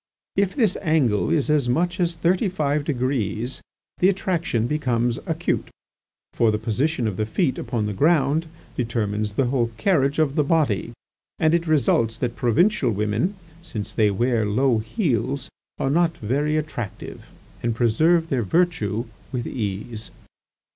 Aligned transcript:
If 0.35 0.55
this 0.55 0.75
angle 0.81 1.29
is 1.29 1.47
as 1.51 1.69
much 1.69 1.99
as 1.99 2.15
thirty 2.15 2.49
five 2.49 2.83
degrees, 2.83 3.61
the 3.99 4.09
attraction 4.09 4.65
becomes 4.65 5.19
acute. 5.27 5.67
For 6.33 6.49
the 6.49 6.57
position 6.57 7.05
of 7.05 7.17
the 7.17 7.25
feet 7.27 7.59
upon 7.59 7.85
the 7.85 7.93
ground 7.93 8.47
determines 8.75 9.33
the 9.33 9.45
whole 9.45 9.69
carriage 9.77 10.17
of 10.17 10.33
the 10.35 10.43
body, 10.43 10.91
and 11.37 11.53
it 11.53 11.67
results 11.67 12.17
that 12.17 12.35
provincial 12.35 12.89
women, 12.89 13.35
since 13.61 13.93
they 13.93 14.09
wear 14.09 14.43
low 14.43 14.79
heels, 14.79 15.49
are 15.77 15.91
not 15.91 16.17
very 16.17 16.57
attractive, 16.57 17.27
and 17.61 17.75
preserve 17.75 18.29
their 18.29 18.41
virtue 18.41 19.05
with 19.31 19.45
ease." 19.45 20.09